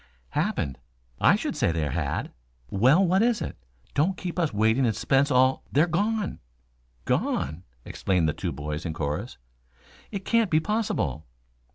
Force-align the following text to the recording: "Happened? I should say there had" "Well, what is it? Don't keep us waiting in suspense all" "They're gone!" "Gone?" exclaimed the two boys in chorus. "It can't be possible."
"Happened? 0.29 0.79
I 1.19 1.35
should 1.35 1.55
say 1.55 1.71
there 1.71 1.91
had" 1.91 2.31
"Well, 2.71 3.05
what 3.05 3.21
is 3.21 3.39
it? 3.39 3.55
Don't 3.93 4.17
keep 4.17 4.39
us 4.39 4.51
waiting 4.51 4.83
in 4.83 4.93
suspense 4.93 5.29
all" 5.29 5.63
"They're 5.71 5.85
gone!" 5.85 6.39
"Gone?" 7.05 7.65
exclaimed 7.85 8.27
the 8.27 8.33
two 8.33 8.51
boys 8.51 8.83
in 8.83 8.93
chorus. 8.93 9.37
"It 10.09 10.25
can't 10.25 10.49
be 10.49 10.59
possible." 10.59 11.27